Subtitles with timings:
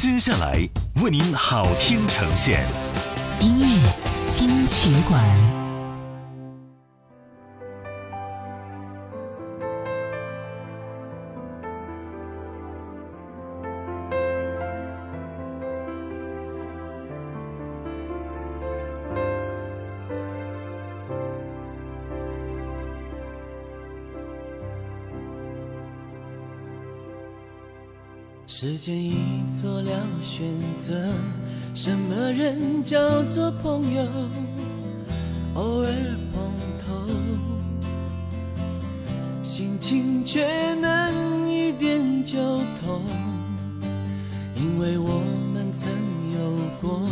[0.00, 0.52] 接下来
[1.02, 2.64] 为您好听呈现，
[3.40, 3.92] 音乐
[4.28, 5.57] 金曲馆。
[28.60, 29.14] 时间已
[29.52, 30.44] 做了选
[30.84, 30.92] 择，
[31.76, 34.02] 什么人叫做朋友？
[35.54, 35.92] 偶尔
[36.32, 36.52] 碰
[36.84, 37.06] 头，
[39.44, 42.36] 心情却能一点就
[42.80, 43.00] 通。
[44.56, 45.22] 因为我
[45.54, 45.88] 们曾
[46.34, 47.08] 有过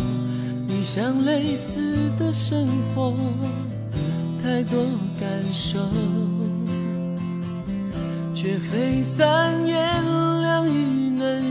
[0.67, 3.15] 你想类似的生活，
[4.43, 4.85] 太多
[5.21, 5.79] 感受，
[8.35, 10.26] 却非三言。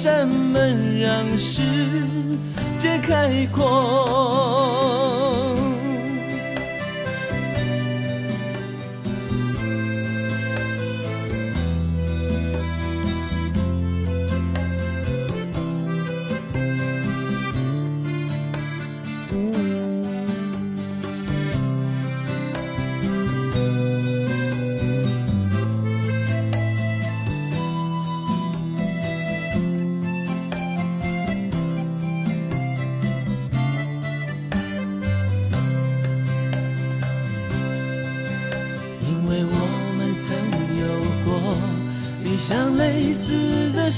[0.00, 1.60] 扇门，让世
[2.78, 4.97] 界开阔。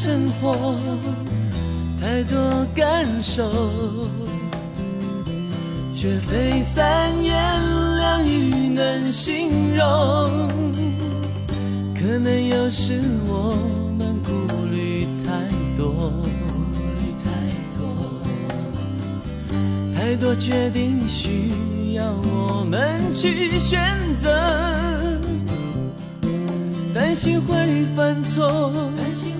[0.03, 0.77] 生活，
[2.01, 3.45] 太多感受，
[5.95, 7.37] 却非三言
[7.99, 10.49] 两语能形容。
[11.95, 13.55] 可能有时我
[13.99, 14.31] 们顾
[14.73, 15.33] 虑太
[15.77, 16.15] 多，
[17.23, 17.29] 太
[17.79, 17.85] 多
[19.95, 23.79] 太多决定需要我们去选
[24.17, 24.31] 择。
[26.95, 29.40] 担心会犯错，担心会犯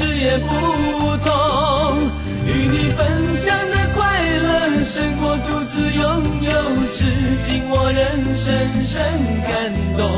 [0.00, 0.48] 事也不
[1.22, 1.28] 同。
[2.46, 4.00] 与你分享的快
[4.38, 6.02] 乐胜过独自拥
[6.40, 6.50] 有，
[6.90, 7.04] 至
[7.44, 9.04] 今我仍深深
[9.46, 9.52] 感
[9.98, 10.08] 动。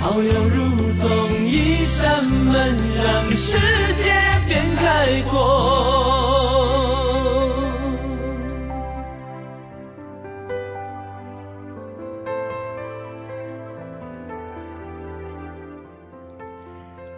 [0.00, 0.56] 好友如
[1.02, 1.06] 同
[1.46, 3.58] 一扇门，让世
[4.02, 4.14] 界
[4.48, 6.35] 变开阔。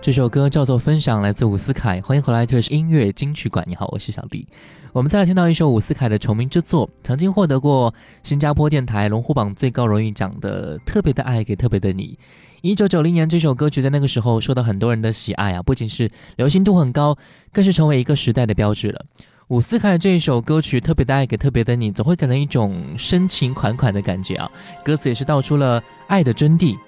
[0.08, 2.00] 这首歌叫做《分享》，来自伍思凯。
[2.00, 3.62] 欢迎回来，这是音乐金曲馆。
[3.69, 4.49] 你好，我是小弟。
[4.94, 12.19] 我们再来听到一首伍思凯的成名之作，曾经获得过新加坡电台龙虎榜最高荣誉奖的《特别的爱给特别的你》。
[12.62, 17.14] 一九九零年，这首歌曲在那个时候受到很多人的喜爱啊，不仅是流行度很高，
[17.52, 19.04] 更是成为一个时代的标志了。
[19.49, 24.50] 伍思凯这一首歌曲《特别的爱给特别的你》，总会给人一种深情款款的感觉啊。
[24.82, 26.78] 歌词也是道出了爱的真谛。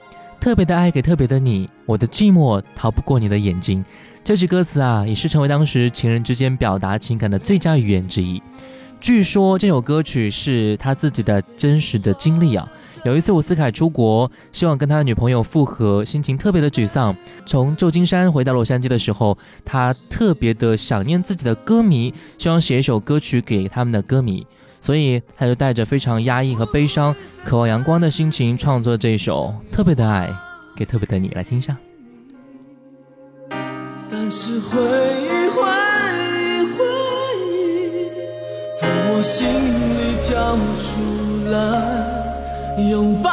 [0.40, 3.84] 特别的爱给特别的你，我的寂寞逃不过你的眼睛。
[4.25, 8.42] 这句歌词啊，也是成为当时情人之间表达情感的最佳语言之一。
[8.98, 12.66] 据说这首歌曲是他自己的真实的经历啊。
[13.04, 17.14] 有一次，伍思凯出国，希望跟他的女朋友复合，心情特别的沮丧。
[17.44, 24.46] 从旧金山回到洛杉矶的时候，他特别的想念自己的歌迷，希望写一首歌曲给他们的歌迷，
[24.80, 30.30] 所以他就带着非常压抑和悲伤、渴望阳光的心情，创作这首《特别的爱
[30.76, 31.28] 给特别的你》。
[31.34, 31.76] 来听一下。
[34.10, 35.62] 但是回忆，回
[36.26, 36.84] 忆，回
[37.46, 38.10] 忆，
[38.78, 41.58] 从我心里跳出来。
[42.90, 43.30] 拥抱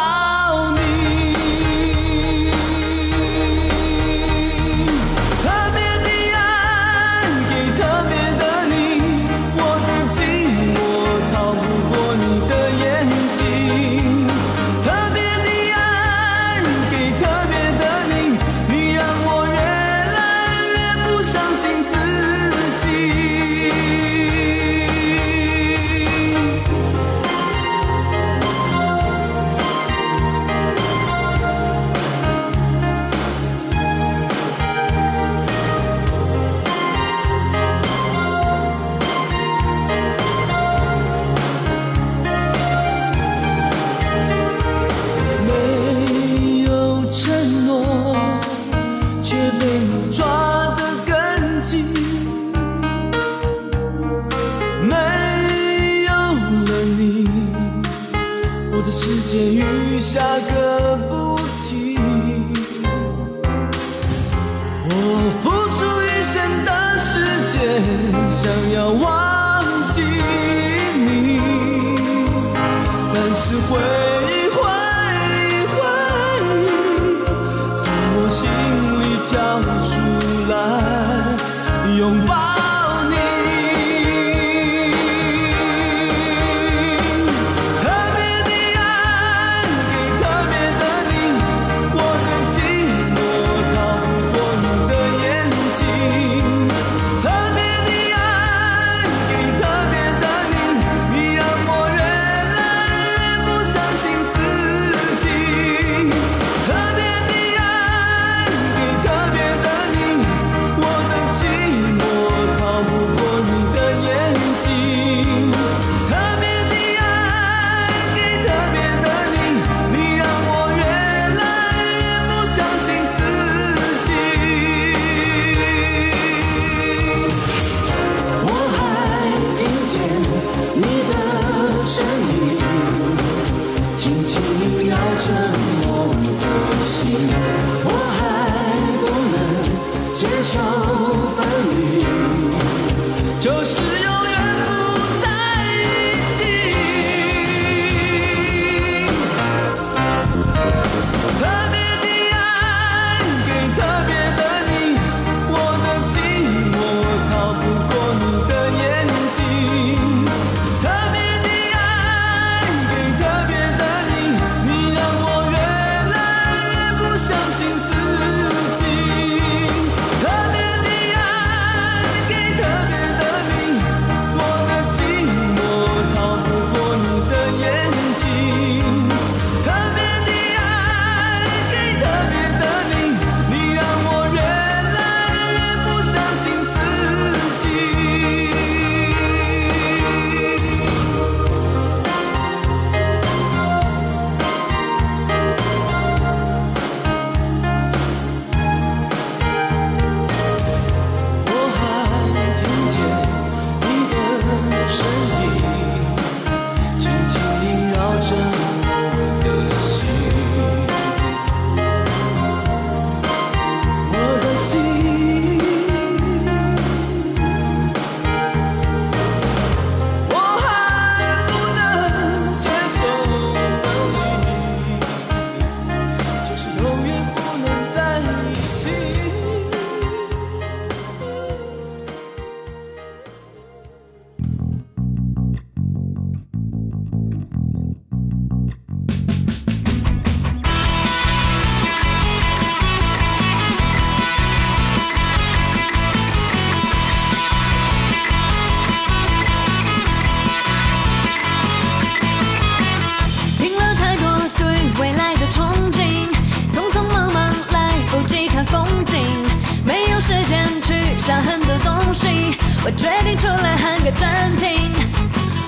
[262.87, 264.94] 我决定出来喊个暂停。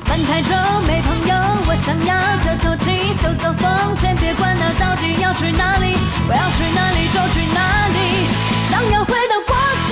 [0.06, 0.56] 翻台州
[0.88, 1.36] 没朋友，
[1.68, 6.00] 我想要透透气，透透风，先别管他到底要去哪里，
[6.30, 7.60] 我要去哪里就去哪
[7.92, 8.24] 里。
[8.72, 9.52] 想要回到过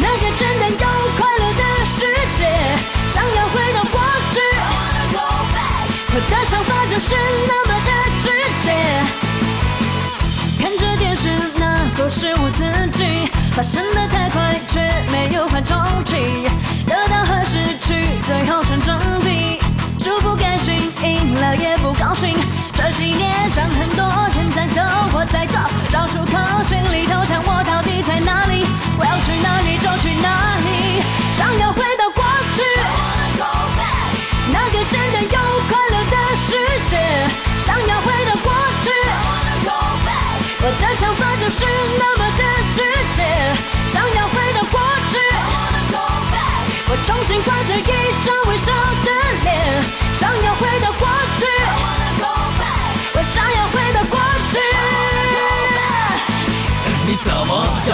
[0.00, 0.86] 那个简单又
[1.20, 2.08] 快乐的世
[2.40, 2.48] 界。
[3.12, 4.00] 想要回到过
[4.32, 4.40] 去，
[6.16, 7.14] 我的想法就是
[7.46, 7.76] 那么
[13.56, 16.46] 发生的太快，却没有缓冲期，
[16.86, 19.58] 得到和失去最后成正比，
[19.98, 22.36] 输不甘心，赢了也不高兴。
[22.74, 24.82] 这几年想很多，天在走，
[25.14, 25.58] 我在走，
[25.88, 26.36] 找出口，
[26.68, 28.66] 心里头想我到底在哪里？
[28.98, 31.00] 我要去哪里就去哪里，
[31.32, 32.22] 想要回到过
[32.52, 32.60] 去，
[34.52, 35.38] 那个真的有
[35.72, 36.52] 快乐的世
[36.90, 37.00] 界，
[37.64, 38.52] 想要回到过
[38.84, 38.92] 去。
[40.60, 41.64] 我的想法就是
[41.98, 42.15] 那
[47.06, 48.72] 重新挂着一张微笑
[49.04, 49.10] 的
[49.44, 49.80] 脸，
[50.14, 50.90] 想要回到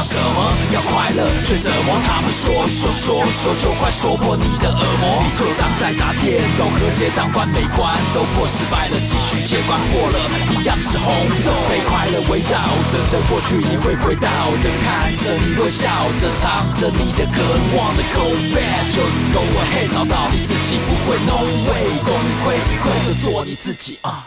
[0.03, 0.53] 什么？
[0.73, 1.95] 要快乐却折磨？
[2.03, 5.23] 他们说说说说就快说破你的恶魔。
[5.23, 10.19] 你就当在打电动，和解当官没关，都破失败了，继续接关破了，
[10.51, 11.15] 一样是红
[11.47, 11.55] 豆。
[11.71, 12.59] 被快乐围绕
[12.91, 14.27] 着，这过去你会回到
[14.59, 17.39] 的，看着你会笑着，唱着你的歌。
[17.79, 18.91] 忘了 go back?
[18.91, 21.39] Just go ahead，找到你自己，不会 no
[21.71, 24.27] way，功亏一篑就做你自己啊。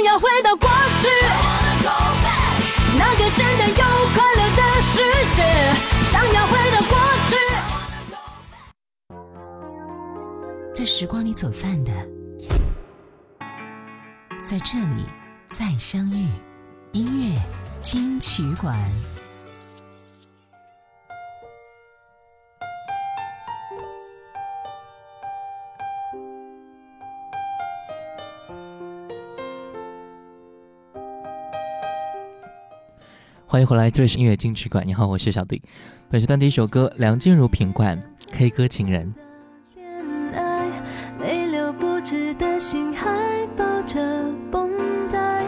[0.00, 0.66] 想要回到过
[1.02, 1.08] 去，
[2.96, 3.74] 那个简单又
[4.14, 4.96] 快乐的世
[5.36, 5.38] 界，
[6.08, 6.96] 想要回到过
[7.28, 7.36] 去。
[10.72, 11.92] 在时光里走散的，
[14.42, 15.04] 在这里
[15.50, 16.30] 再相遇。
[16.92, 17.38] 音乐
[17.82, 18.74] 金曲馆。
[33.50, 34.86] 欢迎回来，这里是音乐金曲馆。
[34.86, 35.60] 你好，我是小弟。
[36.08, 39.12] 本时段第一首歌，梁静茹品冠 K 歌情人。
[39.74, 39.84] 恋
[40.34, 40.68] 爱，
[41.18, 43.98] 泪流不止的心还抱着
[44.52, 44.70] 绷
[45.10, 45.44] 带，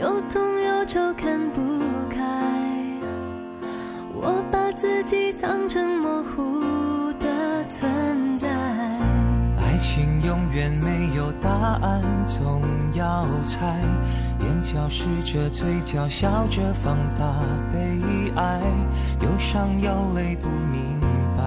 [0.00, 1.60] 又痛又愁看不
[2.08, 2.22] 开。
[4.14, 8.48] 我把自己藏成模糊的存在。
[9.58, 11.50] 爱情永远没有答
[11.82, 12.62] 案，总
[12.94, 13.76] 要猜。
[14.62, 17.34] 眼角湿着，嘴角笑着，放大
[17.72, 17.98] 悲
[18.36, 18.60] 哀。
[19.20, 21.00] 忧伤有泪不明
[21.36, 21.42] 白，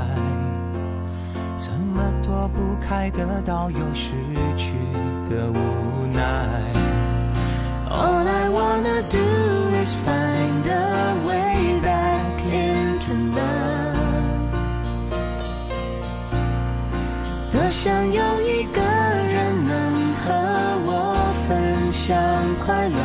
[1.56, 4.12] 怎么躲不开得到又失
[4.58, 4.74] 去
[5.30, 6.46] 的无奈。
[7.90, 9.18] All I wanna do
[9.82, 13.96] is find a way back into love。
[17.54, 18.82] 多想有一个
[22.08, 22.16] 想
[22.64, 23.00] 快乐。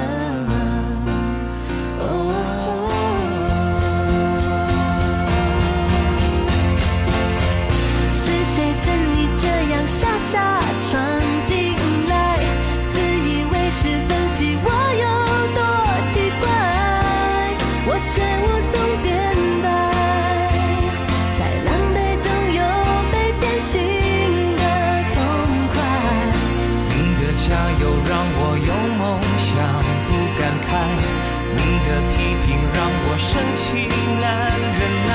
[8.12, 10.61] 是谁正你这样傻傻
[33.33, 33.89] 深情
[34.21, 34.27] 难
[34.59, 35.13] 忍耐，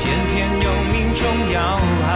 [0.00, 0.02] 偏
[0.32, 1.20] 偏又命中
[1.52, 2.08] 要害。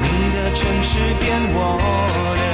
[0.00, 1.58] 你的城市变我
[2.38, 2.45] 的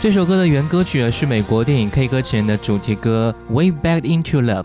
[0.00, 4.62] 这首歌的原歌曲是美国电影《K 歌情人》的主题歌《Way Back Into Love》。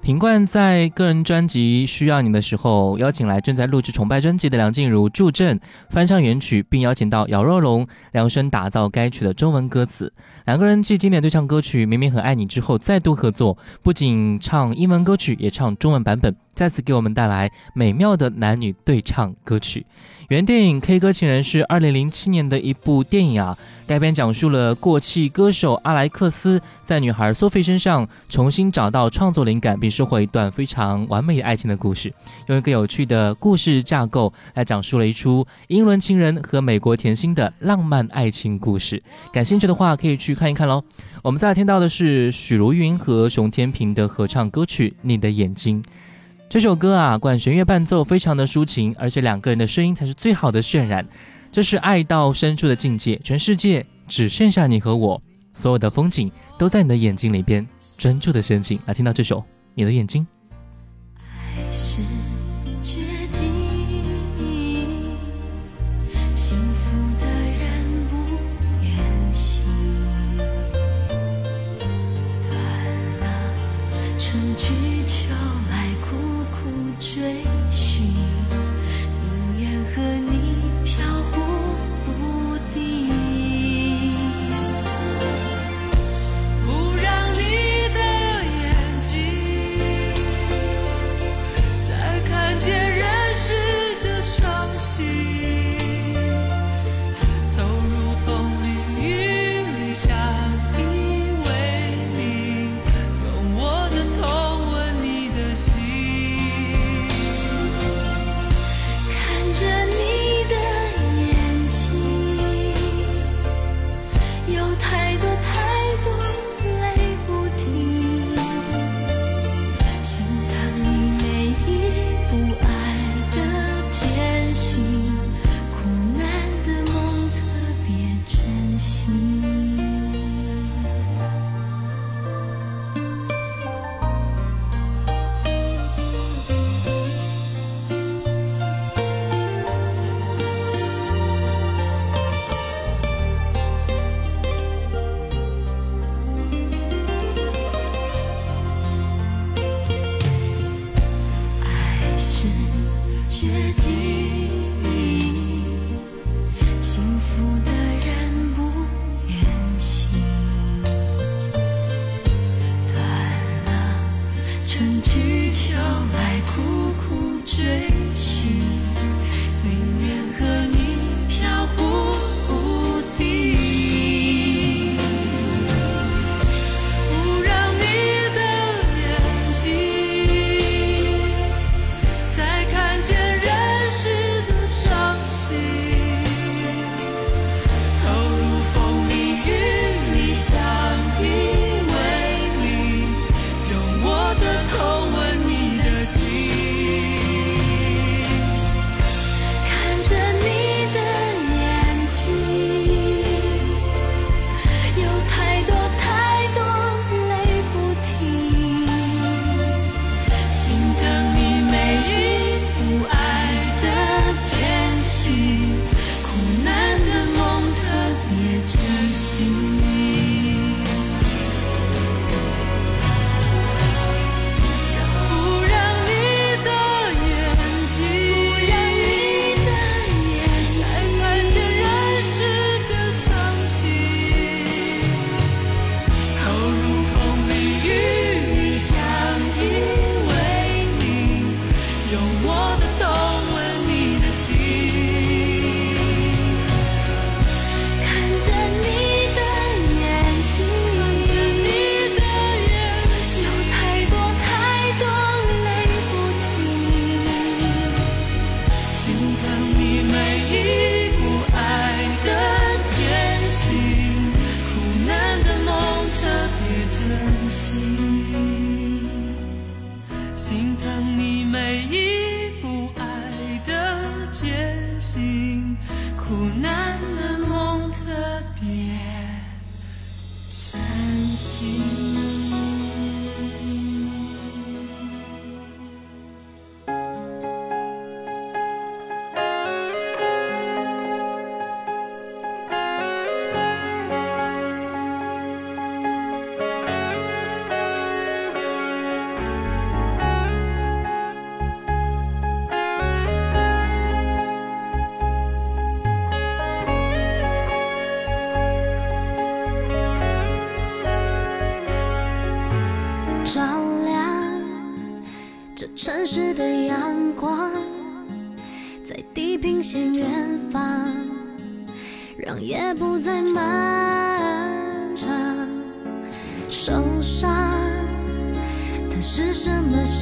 [0.00, 5.60] 品冠在个人专辑《需要你》的时候，邀请来正在录制《崇拜》专辑的梁静茹助阵
[5.90, 10.12] 翻唱原曲，并邀请到姚若龙量身打造该曲的中文歌词。
[10.46, 19.86] 两个人继经典对唱歌曲《明明很爱你》之后再度合作，不仅唱英文歌曲，也唱中文版本，再次给我们带来美妙的男女对唱歌曲。
[20.32, 23.54] 原电影《K 歌情人》是二零零七年的一部电影啊，
[23.86, 32.10] 该片讲述了过气歌手阿莱克斯在女孩索菲身上重新找到创作灵感，并收获一段非常完美的爱情的故事。
[32.46, 39.02] 用一个有趣的故事架构来讲述了一出英伦情人和美国甜心的浪漫爱情故事。
[39.34, 40.82] 感兴趣的话，可以去看一看喽。
[41.22, 45.82] 我们再听到的是许茹芸和熊天平的合唱歌曲《你的眼睛》。
[46.52, 51.02] 这首歌啊，管弦乐伴奏非常的抒情，而且两个人的声音才是最好的渲染。
[51.50, 55.22] 这是爱到深处的境界，全世界只剩下你和我，
[55.54, 58.78] 所有的风景都在你的眼睛里边专注的深情。
[58.84, 59.38] 来听到这首
[59.72, 60.26] 《你的眼睛》。
[61.56, 62.02] 爱是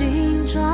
[0.01, 0.70] 形状。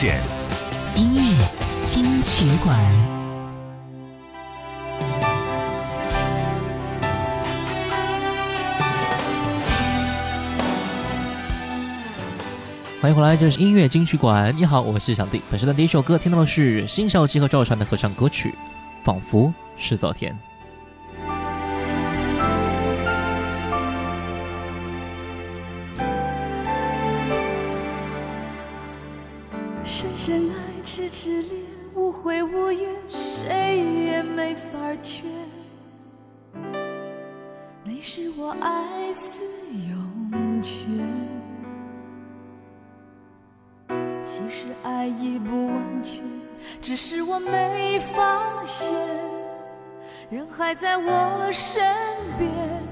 [0.00, 0.22] 现。
[0.94, 1.22] 音乐
[1.82, 2.78] 金曲馆。
[13.00, 14.56] 欢迎回来，这是音乐金曲馆。
[14.56, 15.42] 你好，我是小弟。
[15.50, 18.50] 本时段第一首歌听到的是辛晓琪和赵传的合唱歌曲
[19.04, 20.32] 《仿佛是昨天》。
[33.08, 34.68] 谁也没法
[35.02, 35.24] 劝
[37.84, 39.44] 那是我爱死
[39.88, 40.86] 永泉
[44.24, 46.22] 其实爱已不完全
[46.80, 48.94] 只是我没发现
[50.30, 51.82] 人还在我身
[52.38, 52.88] 边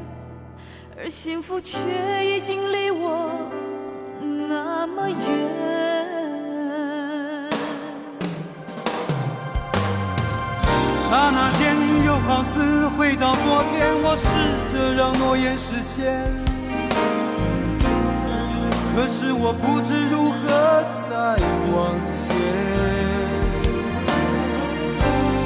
[0.99, 1.79] 而幸福却
[2.25, 3.31] 已经离我
[4.49, 5.86] 那么远。
[11.09, 13.87] 刹那间，又好似回到昨天。
[14.03, 14.27] 我试
[14.73, 16.12] 着让诺言实现，
[18.92, 20.35] 可是我不知如何
[21.09, 21.14] 再
[21.73, 22.35] 往前。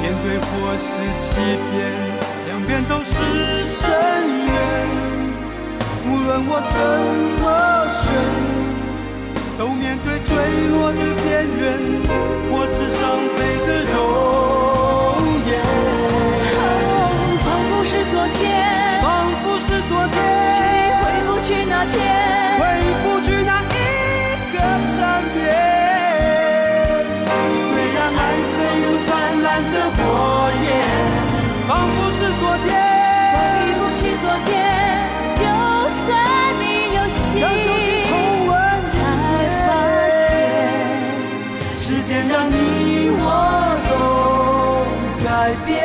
[0.01, 1.29] 面对或是欺
[1.69, 1.71] 骗，
[2.47, 3.21] 两边都是
[3.63, 3.85] 深
[4.47, 4.53] 渊。
[6.07, 6.75] 无论我怎
[7.39, 7.45] 么
[8.01, 8.03] 选，
[9.59, 10.33] 都面对坠
[10.71, 11.61] 落的边缘，
[12.49, 12.99] 或是伤
[13.37, 14.70] 悲的容。
[42.49, 43.23] 你我
[43.89, 45.80] 都改变。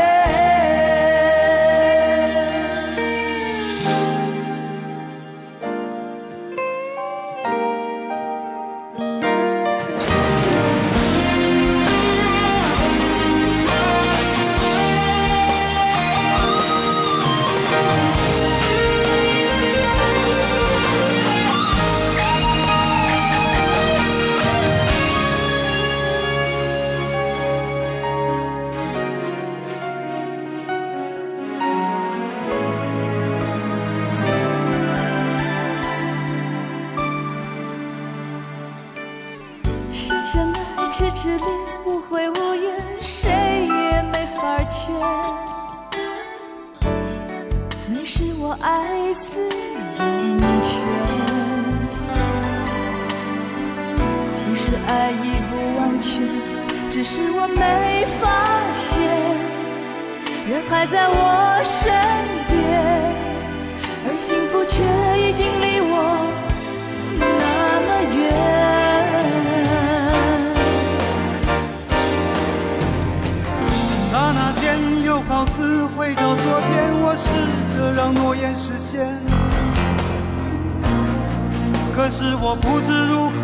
[81.97, 83.41] 可是我不知如何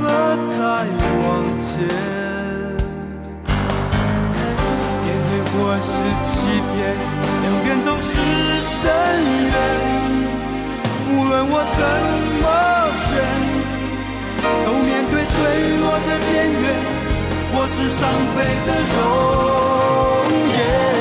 [0.52, 0.60] 再
[1.24, 1.88] 往前。
[5.02, 6.30] 面对或是欺
[6.68, 6.94] 骗，
[7.42, 8.12] 两边都是
[8.62, 8.76] 深
[9.48, 9.56] 渊。
[11.08, 11.80] 无论我怎
[12.42, 12.46] 么
[12.92, 13.10] 选，
[14.66, 15.34] 都面对坠
[15.80, 16.64] 落的边缘，
[17.54, 18.00] 或是伤
[18.36, 19.00] 悲的容
[20.52, 20.91] 颜。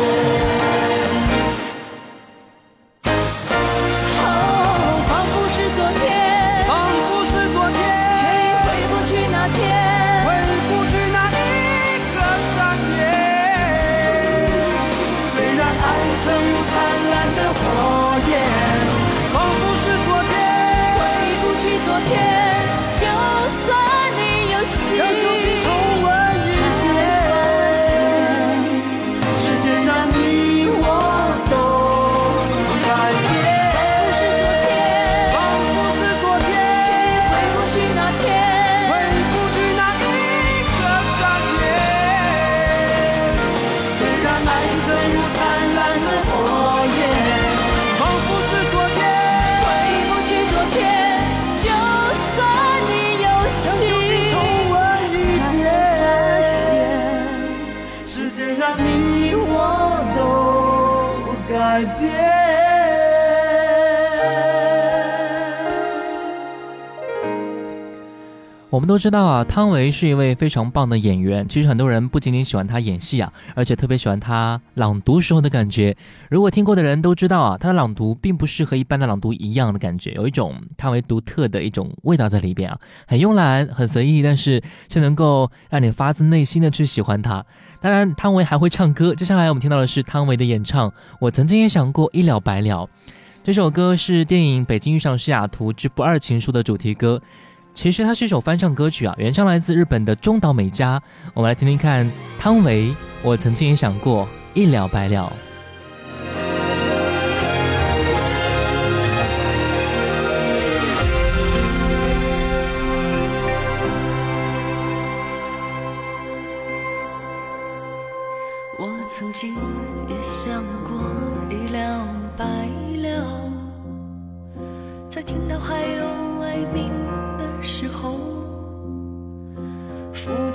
[61.62, 62.51] 改变
[68.72, 71.46] 我们都知道啊，汤唯是一位非常棒的演员。
[71.46, 75.94] 其实很多人不仅仅喜欢她演戏啊，而且特别喜欢她朗读时候的感觉。
[76.30, 87.46] 如果听过的人都知道啊，她的朗读并不是和一般的朗读一样的感觉，有一种汤唯独特的一种味道在里边啊，很慵懒，很随意，但是却能够让你发自内心的去喜欢她。
[87.82, 89.14] 当然，汤唯还会唱歌。
[89.14, 90.90] 接下来我们听到的是汤唯的演唱。
[91.20, 92.88] 我曾经也想过一了百了。
[93.44, 97.22] 这首歌是电影《北京遇上西雅图之不二情书》的主题歌。
[97.74, 101.02] 其实它是一首翻唱歌曲啊，原唱来自日本的中岛美嘉。
[101.34, 102.94] 我们来听听看汤唯。
[103.24, 105.32] 我曾经也想过一了百了。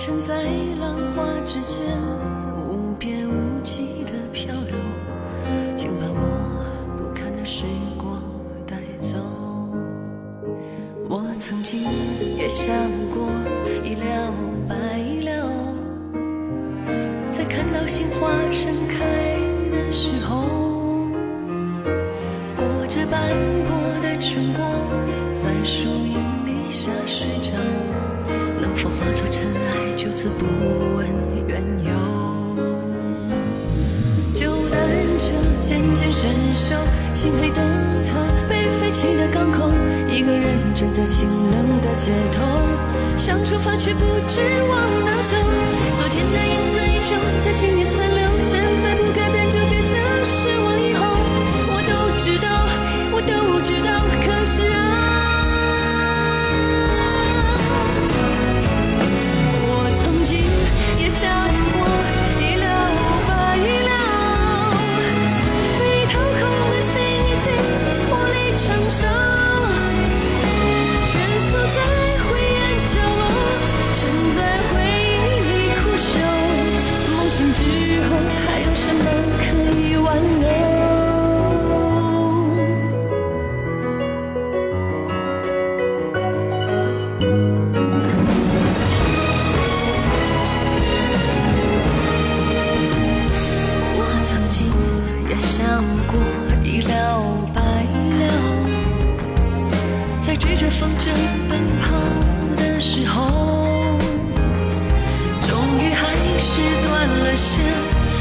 [0.06, 0.44] 沉在
[0.78, 1.84] 浪花之间，
[2.70, 4.76] 无边无际的漂流，
[5.76, 7.64] 请把我不堪的时
[7.98, 8.22] 光
[8.64, 9.16] 带走。
[11.08, 11.82] 我曾经
[12.36, 12.72] 也想
[13.12, 13.28] 过
[13.82, 14.32] 一了
[14.68, 14.76] 百
[15.24, 15.50] 了，
[17.32, 19.04] 在看到鲜花盛开
[19.72, 20.44] 的时候，
[22.54, 23.34] 裹着斑
[23.66, 24.70] 驳的春光，
[25.34, 26.14] 在树荫
[26.46, 27.50] 底下睡着。
[28.76, 30.44] 否化作尘埃，就此不
[30.96, 31.06] 问
[31.48, 31.90] 缘由？
[34.34, 34.78] 就单
[35.18, 36.76] 车渐渐伸手，
[37.14, 37.64] 心黑灯
[38.04, 38.12] 塔
[38.48, 39.70] 被废弃的港口，
[40.08, 42.44] 一个人站在清冷的街头，
[43.16, 45.36] 想出发却不知往哪走。
[45.96, 51.02] 昨天的影子依旧在今天残留，现在不改变就别想失望以后。
[51.68, 52.68] 我都知道，
[53.12, 53.88] 我都知道，
[54.20, 55.15] 可是啊。
[61.22, 61.24] 让
[61.79, 61.85] 我
[62.40, 62.66] 意料
[63.29, 63.90] 外意料，
[65.79, 67.44] 被掏空的心已经
[68.11, 69.00] 无力承受，
[71.07, 71.12] 蜷
[71.48, 71.79] 缩在
[72.22, 72.29] 灰
[72.61, 73.24] 暗角落，
[73.96, 73.98] 沉
[74.37, 74.74] 在回
[75.09, 75.50] 忆里
[75.81, 76.07] 枯守。
[77.16, 77.59] 梦醒之
[78.09, 78.11] 后，
[78.46, 79.05] 还有什么
[79.38, 79.44] 可
[79.81, 80.07] 以挽
[80.40, 80.65] 留？
[101.06, 101.12] 着
[101.48, 101.86] 奔跑
[102.56, 103.96] 的时候，
[105.46, 106.02] 终于还
[106.36, 107.62] 是断了线。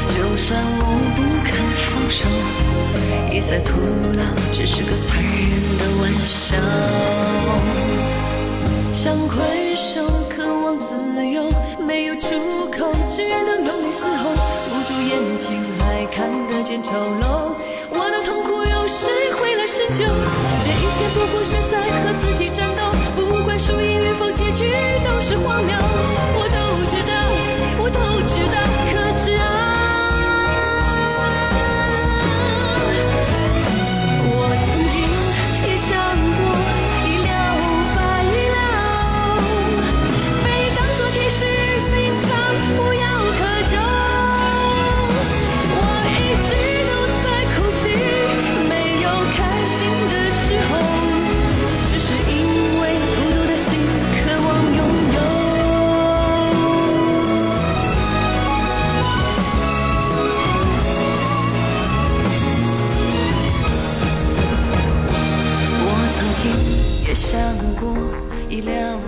[0.06, 1.50] 就算我不肯
[1.82, 2.22] 放手，
[3.34, 3.74] 一再徒
[4.16, 4.22] 劳，
[4.52, 6.56] 只是个残忍的玩笑。
[8.94, 9.34] 想挥
[9.74, 11.50] 手，渴望自由，
[11.84, 17.50] 没有出口，只能用力嘶吼，捂住眼睛还看得见丑陋。
[17.90, 20.04] 我的痛苦有谁会来深究？
[20.62, 22.75] 这一切不过是在和自己战斗，
[24.56, 24.64] 句，
[25.04, 25.95] 都是荒谬。
[68.56, 69.05] 一了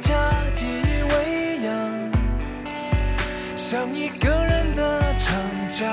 [0.00, 0.16] 家，
[0.52, 1.70] 记忆微扬，
[3.56, 5.34] 像一个人的长
[5.68, 5.86] 假，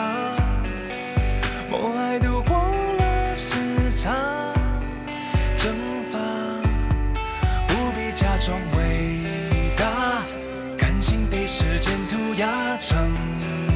[1.70, 3.56] 默哀度过了时
[3.96, 4.14] 差。
[5.56, 5.74] 蒸
[6.10, 6.20] 发，
[7.68, 10.24] 不必假装伟大，
[10.78, 12.98] 感情被时间涂鸦逞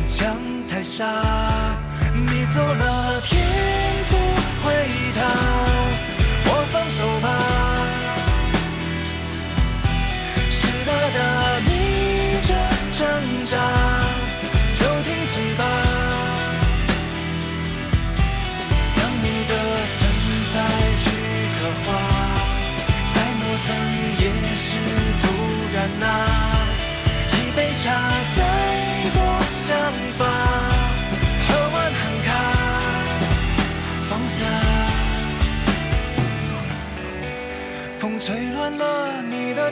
[0.07, 0.37] 强
[0.69, 1.05] 太傻。
[2.13, 3.41] 你走了，天
[4.09, 4.15] 不
[4.63, 4.73] 会
[5.13, 5.19] 塌，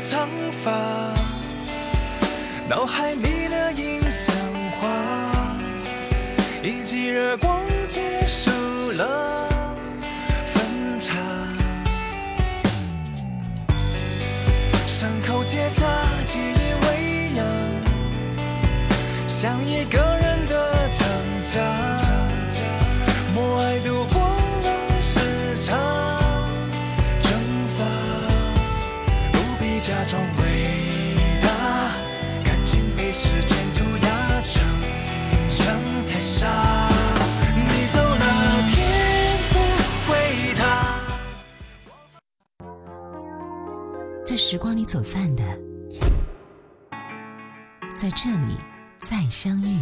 [0.02, 0.72] 长发，
[2.70, 4.34] 脑海里的印象
[4.80, 4.88] 画，
[6.64, 8.50] 一记热光结束
[8.94, 9.48] 了
[10.46, 11.14] 分岔，
[14.88, 15.84] 伤口结痂，
[16.26, 17.46] 记忆微扬，
[19.28, 20.19] 像一个
[48.22, 48.58] 这里
[49.00, 49.80] 再相遇。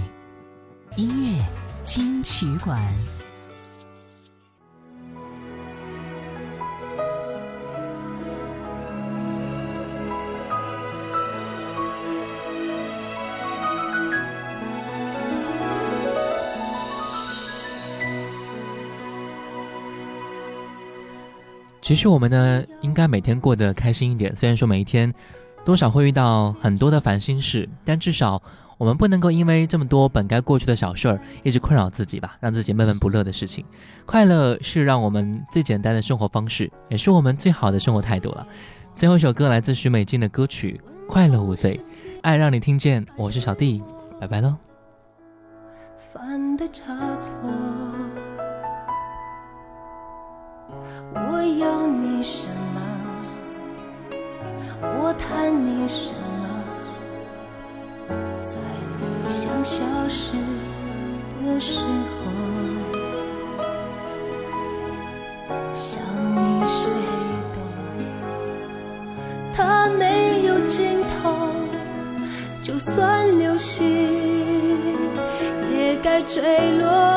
[0.95, 1.43] 音乐
[1.85, 2.79] 金曲馆。
[21.81, 24.35] 其实我们呢，应该每天过得开心一点。
[24.35, 25.11] 虽然说每一天
[25.67, 28.41] 多少会遇到很多的烦心事，但至少
[28.77, 33.65] 我们不能够因为这么多本该过去的小事儿，一直困扰自己吧，让自己闷闷不乐的事情。
[34.05, 38.47] 快乐是让我们最简单的生活方式，也是我们最好的生活态度了。
[38.95, 41.77] 最后一首歌来自许美静的歌曲《快乐无罪》，
[42.21, 43.05] 爱让你听见。
[43.17, 43.83] 我是小弟，
[44.21, 44.55] 拜拜喽。
[46.13, 47.29] 犯的差错。
[51.13, 52.66] 我要你什么？
[54.81, 56.45] 我谈你什么？
[58.45, 58.55] 在
[58.99, 60.33] 你想消失
[61.43, 62.19] 的时候，
[65.73, 65.99] 想
[66.35, 67.09] 你是黑
[67.53, 67.57] 洞，
[69.55, 71.49] 它没有尽头，
[72.61, 73.83] 就算流星
[75.73, 77.16] 也该坠落。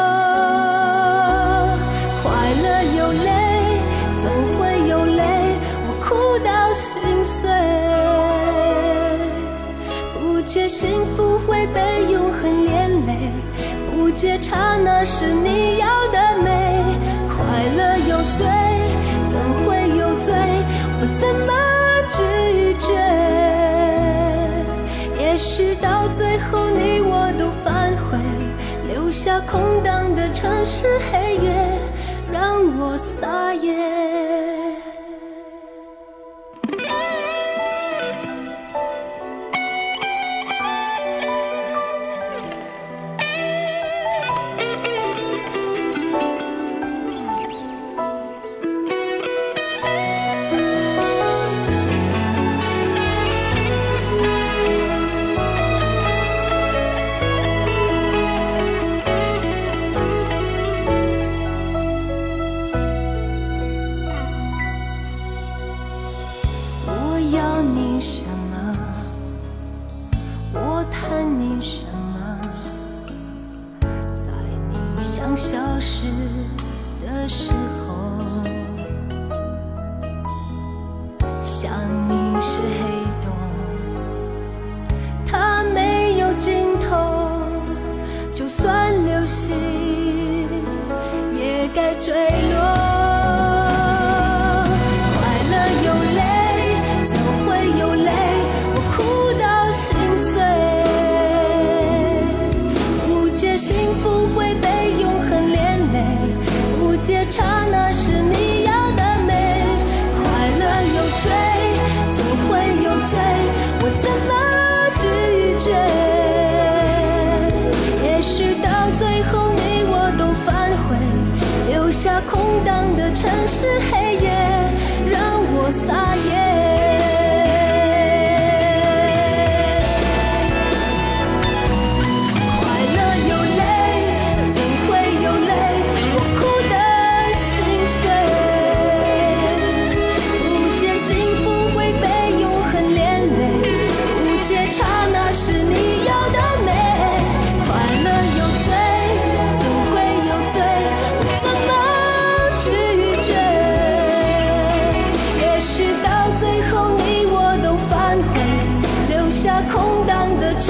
[14.84, 16.48] 那是你要的美。
[17.28, 17.36] 快
[17.76, 18.46] 乐有罪，
[19.30, 19.32] 怎
[19.64, 19.66] 会
[19.98, 20.28] 有罪，
[21.00, 21.50] 我怎么
[22.08, 22.18] 拒
[22.78, 22.88] 绝？
[25.20, 28.18] 也许到最后你我都反悔，
[28.92, 31.52] 留下空荡的城市黑夜，
[32.32, 33.49] 让我撒
[71.40, 72.38] 你什么？
[74.14, 74.30] 在
[74.68, 76.04] 你想消失
[77.00, 77.79] 的时候，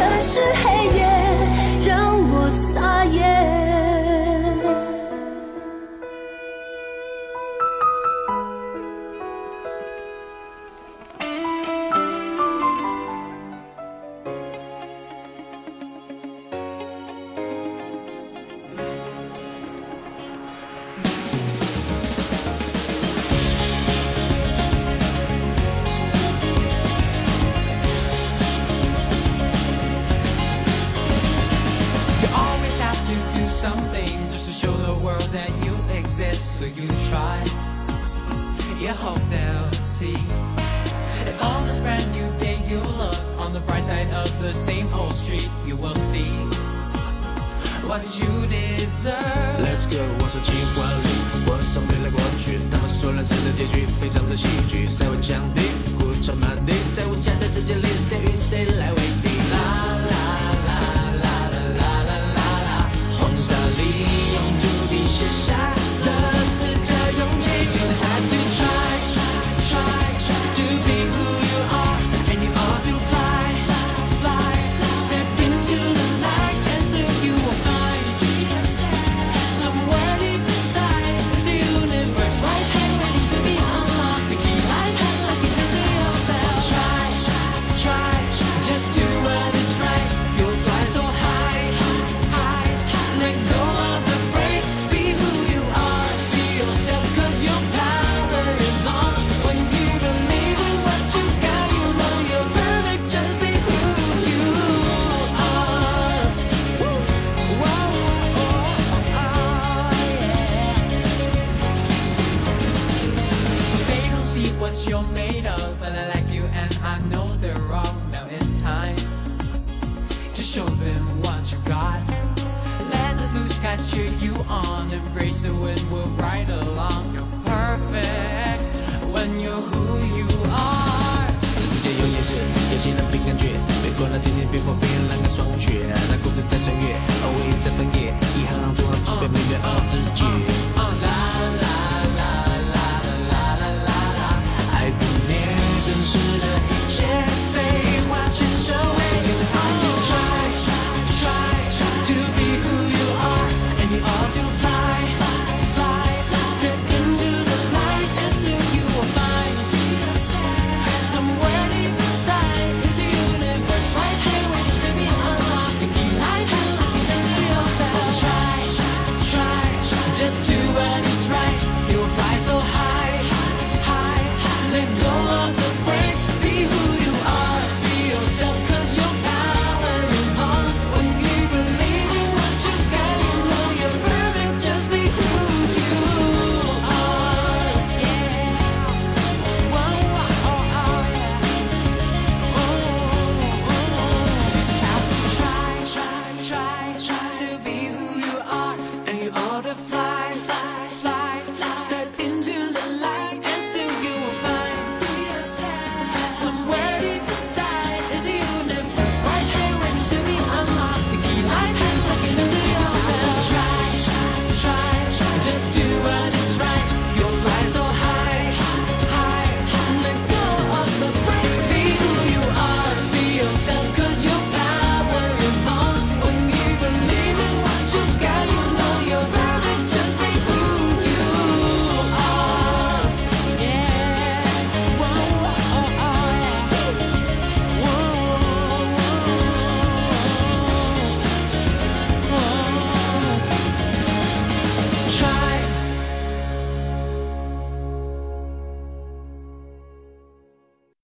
[0.01, 0.70] 可是黑